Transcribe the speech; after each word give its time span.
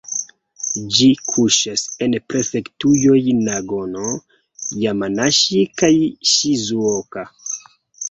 Ĝi 0.95 1.09
kuŝas 1.31 1.83
en 2.05 2.15
prefektujoj 2.33 3.19
Nagano, 3.43 4.09
Jamanaŝi 4.87 5.65
kaj 5.83 5.95
Ŝizuoka. 6.35 7.33